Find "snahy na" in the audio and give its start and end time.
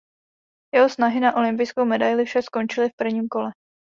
0.89-1.35